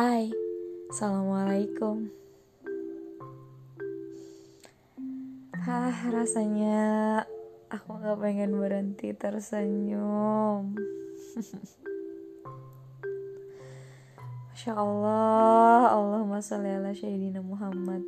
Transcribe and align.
Hai, 0.00 0.32
Assalamualaikum. 0.88 2.08
Hah, 5.60 5.92
rasanya 6.08 7.20
aku 7.68 8.00
gak 8.00 8.16
pengen 8.24 8.56
berhenti 8.56 9.12
tersenyum. 9.12 10.72
Masya 14.56 14.72
Allah, 14.72 15.92
Allahumma 15.92 16.40
sholli 16.40 16.72
ala 16.72 16.96
Sayyidina 16.96 17.44
Muhammad. 17.44 18.00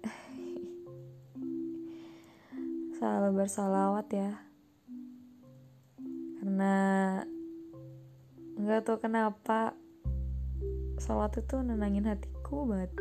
Selalu 2.96 3.44
bersalawat 3.44 4.08
ya. 4.08 4.48
Karena 6.40 7.20
nggak 8.56 8.80
tahu 8.88 8.96
kenapa 8.96 9.83
Salawat 10.98 11.36
itu 11.42 11.60
nenangin 11.60 12.08
hatiku 12.08 12.64
banget 12.64 12.92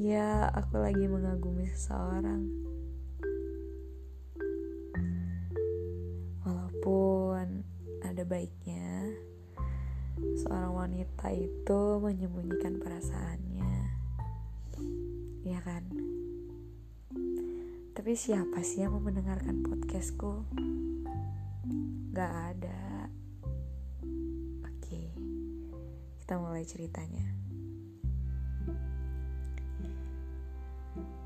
Ya, 0.00 0.46
aku 0.54 0.78
lagi 0.78 1.04
mengagumi 1.10 1.66
seseorang. 1.66 2.46
Walaupun 6.46 7.66
ada 8.00 8.22
baiknya, 8.22 9.12
seorang 10.40 10.72
wanita 10.72 11.34
itu 11.34 11.80
menyembunyikan 12.00 12.78
perasaannya. 12.78 13.76
Ya 15.44 15.58
kan? 15.58 15.84
Tapi 17.92 18.12
siapa 18.16 18.62
sih 18.62 18.86
yang 18.86 18.94
mau 18.94 19.04
mendengarkan 19.04 19.66
podcastku? 19.66 20.48
Gak 22.10 22.32
ada. 22.54 23.06
Oke, 24.66 25.14
kita 26.18 26.34
mulai 26.38 26.66
ceritanya. 26.66 27.26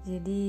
Jadi 0.04 0.44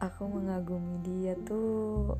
aku 0.00 0.22
mengagumi 0.32 0.96
dia 1.04 1.36
tuh 1.44 2.16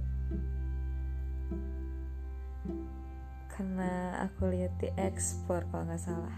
karena 3.56 4.20
aku 4.28 4.52
lihat 4.52 4.76
di 4.76 4.92
ekspor 5.00 5.64
kalau 5.72 5.88
nggak 5.88 6.00
salah. 6.00 6.36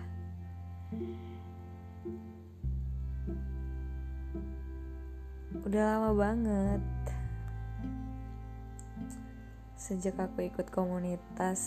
Udah 5.66 5.83
lama 5.83 6.10
banget 6.14 7.02
sejak 9.83 10.14
aku 10.14 10.47
ikut 10.47 10.70
komunitas 10.70 11.58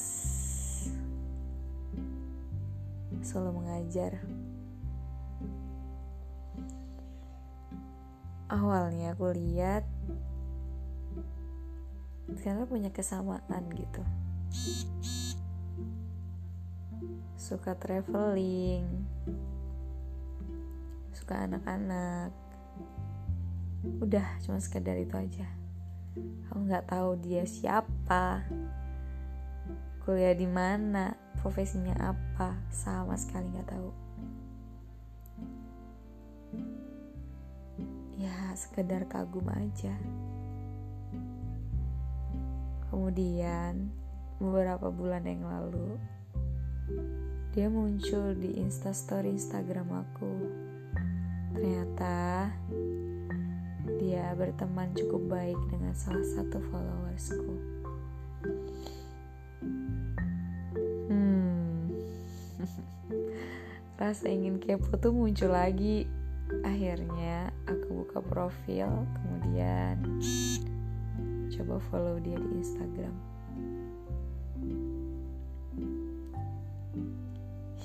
solo 3.19 3.51
mengajar. 3.51 4.23
awalnya 8.45 9.17
aku 9.17 9.33
lihat 9.35 9.83
karena 12.39 12.63
punya 12.69 12.93
kesamaan 12.93 13.65
gitu. 13.73 14.05
Suka 17.35 17.73
traveling 17.75 18.85
suka 21.11 21.49
anak-anak. 21.49 22.31
Udah 23.99 24.25
cuma 24.45 24.61
sekedar 24.61 24.97
itu 24.97 25.17
aja 25.17 25.64
aku 26.47 26.57
nggak 26.65 26.87
tahu 26.87 27.19
dia 27.19 27.43
siapa. 27.43 28.47
Kuliah 30.05 30.37
di 30.37 30.47
mana? 30.47 31.11
Profesinya 31.41 32.15
apa? 32.15 32.55
Sama 32.71 33.19
sekali 33.19 33.51
nggak 33.51 33.69
tahu. 33.69 33.89
Ya 38.15 38.55
sekedar 38.55 39.03
kagum 39.11 39.45
aja. 39.51 39.93
Kemudian 42.87 43.91
beberapa 44.39 44.87
bulan 44.87 45.27
yang 45.27 45.43
lalu 45.43 45.99
dia 47.55 47.71
muncul 47.71 48.35
di 48.35 48.59
instastory 48.59 49.31
instagram 49.31 49.87
aku. 50.03 50.31
Ternyata 51.55 52.51
dia 54.01 54.33
berteman 54.33 54.89
cukup 54.97 55.21
baik 55.29 55.59
dengan 55.69 55.93
salah 55.93 56.25
satu 56.33 56.57
followersku. 56.73 57.53
Hmm. 61.09 61.93
Rasa 64.01 64.25
ingin 64.27 64.57
kepo 64.57 64.97
tuh 64.97 65.13
muncul 65.13 65.53
lagi. 65.53 66.09
Akhirnya 66.61 67.49
aku 67.65 68.05
buka 68.05 68.21
profil 68.21 68.89
kemudian 69.17 69.97
coba 71.49 71.81
follow 71.89 72.21
dia 72.21 72.37
di 72.37 72.49
Instagram. 72.61 73.15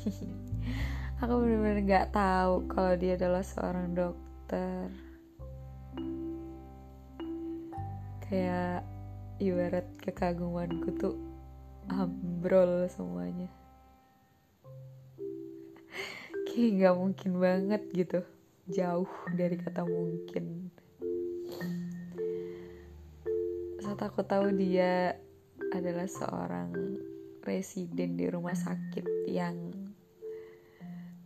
Aku 1.20 1.36
benar-benar 1.44 1.80
nggak 1.84 2.08
tahu 2.16 2.64
kalau 2.72 2.96
dia 2.96 3.12
adalah 3.16 3.44
seorang 3.44 3.92
dokter 3.92 4.88
kayak 8.30 8.86
ibarat 9.42 9.90
kekagumanku 9.98 10.94
tuh 10.94 11.18
ambrol 11.90 12.86
semuanya. 12.86 13.50
Kayak 16.46 16.70
nggak 16.78 16.94
mungkin 16.94 17.32
banget 17.42 17.82
gitu. 17.90 18.22
Jauh 18.70 19.10
dari 19.34 19.58
kata 19.58 19.82
mungkin. 19.82 20.70
Saat 23.82 23.98
aku 23.98 24.22
tahu 24.22 24.54
dia 24.54 25.18
adalah 25.74 26.06
seorang 26.06 26.70
residen 27.42 28.14
di 28.14 28.30
rumah 28.30 28.54
sakit 28.54 29.26
yang 29.26 29.74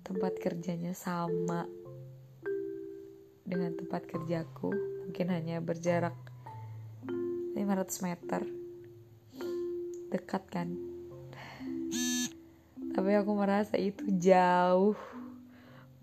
tempat 0.09 0.41
kerjanya 0.41 0.97
sama 0.97 1.69
dengan 3.45 3.77
tempat 3.77 4.09
kerjaku 4.09 4.73
mungkin 5.05 5.29
hanya 5.29 5.61
berjarak 5.61 6.17
500 7.55 8.07
meter 8.07 8.43
dekat 10.11 10.43
kan 10.51 10.69
tapi 12.95 13.11
aku 13.19 13.33
merasa 13.35 13.75
itu 13.75 14.07
jauh 14.15 14.95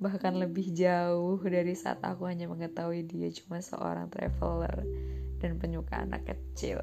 bahkan 0.02 0.34
lebih 0.34 0.74
jauh 0.74 1.38
dari 1.46 1.78
saat 1.78 2.02
aku 2.02 2.26
hanya 2.26 2.50
mengetahui 2.50 3.06
dia 3.06 3.30
cuma 3.30 3.62
seorang 3.62 4.10
traveler 4.10 4.82
dan 5.42 5.62
penyuka 5.62 6.02
anak 6.02 6.26
kecil. 6.26 6.82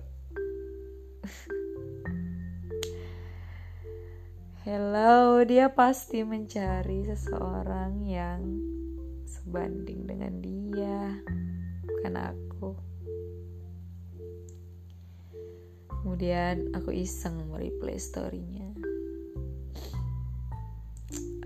Hello, 4.62 5.41
dia 5.43 5.73
pasti 5.73 6.23
mencari 6.23 7.06
seseorang 7.06 8.05
yang 8.05 8.43
sebanding 9.25 10.05
dengan 10.05 10.35
dia, 10.45 11.19
bukan 11.89 12.15
aku. 12.21 12.71
Kemudian 16.19 16.75
aku 16.75 16.91
iseng 16.91 17.47
mereplay 17.47 17.95
storynya. 17.95 18.75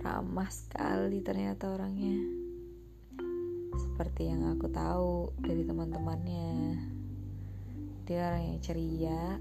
Ramah 0.01 0.49
sekali 0.49 1.21
ternyata 1.21 1.77
orangnya. 1.77 2.17
Seperti 3.77 4.33
yang 4.33 4.49
aku 4.49 4.73
tahu 4.73 5.29
dari 5.45 5.69
teman-temannya. 5.69 6.81
Dia 8.09 8.33
orang 8.33 8.45
yang 8.49 8.59
ceria 8.65 9.37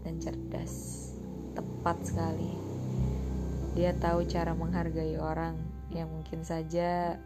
dan 0.00 0.16
cerdas. 0.16 1.12
Tepat 1.52 2.00
sekali. 2.00 2.56
Dia 3.76 3.92
tahu 4.00 4.24
cara 4.24 4.56
menghargai 4.56 5.20
orang 5.20 5.60
yang 5.92 6.08
mungkin 6.08 6.40
saja 6.40 7.20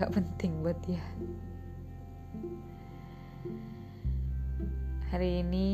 gak 0.00 0.16
penting 0.16 0.64
buat 0.64 0.80
dia 0.88 1.04
hari 5.14 5.46
ini 5.46 5.70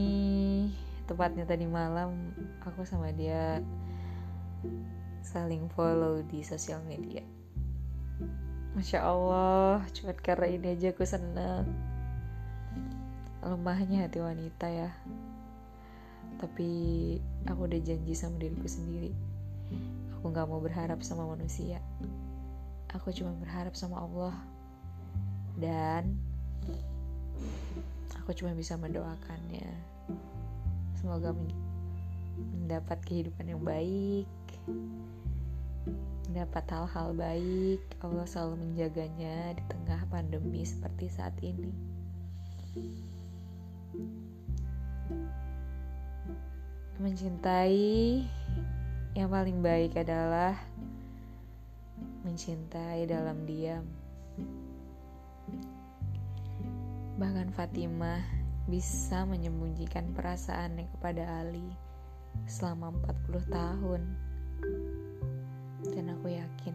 tepatnya 1.09 1.49
tadi 1.49 1.65
malam 1.65 2.37
aku 2.61 2.85
sama 2.85 3.09
dia 3.09 3.65
saling 5.25 5.65
follow 5.73 6.21
di 6.29 6.45
sosial 6.45 6.85
media. 6.85 7.25
Masya 8.77 9.01
Allah 9.01 9.81
cuma 9.97 10.13
karena 10.13 10.45
ini 10.45 10.77
aja 10.77 10.93
aku 10.93 11.09
seneng. 11.09 11.65
Lemahnya 13.41 14.05
hati 14.05 14.21
wanita 14.21 14.69
ya. 14.69 14.93
Tapi 16.37 16.71
aku 17.49 17.65
udah 17.65 17.81
janji 17.81 18.13
sama 18.13 18.37
diriku 18.37 18.69
sendiri. 18.69 19.17
Aku 20.21 20.37
gak 20.37 20.53
mau 20.53 20.61
berharap 20.61 21.01
sama 21.01 21.25
manusia. 21.25 21.81
Aku 22.93 23.09
cuma 23.09 23.33
berharap 23.41 23.73
sama 23.73 24.05
Allah. 24.05 24.37
Dan 25.57 26.21
aku 28.31 28.47
cuma 28.47 28.55
bisa 28.55 28.79
mendoakannya. 28.79 29.67
Semoga 30.95 31.35
mendapat 32.39 33.03
kehidupan 33.03 33.51
yang 33.51 33.59
baik 33.67 34.31
mendapat 36.31 36.63
hal-hal 36.71 37.11
baik. 37.11 37.83
Allah 37.99 38.23
selalu 38.23 38.63
menjaganya 38.63 39.59
di 39.59 39.63
tengah 39.67 39.99
pandemi 40.15 40.63
seperti 40.63 41.11
saat 41.11 41.35
ini. 41.43 41.75
Mencintai 47.03 48.23
yang 49.19 49.27
paling 49.27 49.59
baik 49.59 49.99
adalah 49.99 50.55
mencintai 52.23 53.11
dalam 53.11 53.43
diam 53.43 53.83
Bahkan 57.21 57.53
Fatimah 57.53 58.25
bisa 58.65 59.29
menyembunyikan 59.29 60.17
perasaannya 60.17 60.89
kepada 60.97 61.45
Ali 61.45 61.69
selama 62.49 62.97
40 63.29 63.45
tahun. 63.53 64.01
Dan 65.85 66.17
aku 66.17 66.33
yakin 66.33 66.73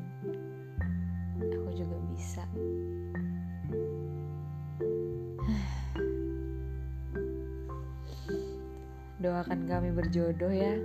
aku 1.41 1.69
juga 1.73 1.97
bisa. 2.13 2.45
Doakan 9.25 9.65
kami 9.65 9.97
berjodoh 9.97 10.53
ya. 10.53 10.77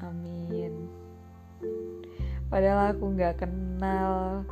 Amin. 0.00 0.88
Padahal 2.48 2.96
aku 2.96 3.12
gak 3.12 3.44
kenal, 3.44 4.48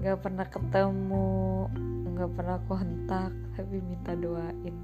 gak 0.00 0.16
pernah 0.24 0.48
ketemu, 0.48 1.68
nggak 2.12 2.32
pernah 2.36 2.58
kontak 2.68 3.32
tapi 3.56 3.80
minta 3.80 4.12
doain. 4.12 4.76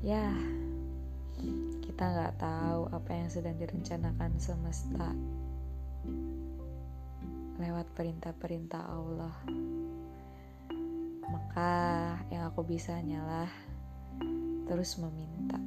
Ya 0.00 0.30
kita 1.82 2.04
nggak 2.06 2.36
tahu 2.38 2.88
apa 2.92 3.10
yang 3.10 3.28
sedang 3.32 3.56
direncanakan 3.58 4.32
semesta 4.38 5.10
lewat 7.58 7.86
perintah-perintah 7.96 8.82
Allah. 8.86 9.34
Maka 11.26 11.72
yang 12.30 12.46
aku 12.46 12.62
bisa 12.62 12.96
hanyalah 12.96 13.50
terus 14.66 14.98
meminta 14.98 15.58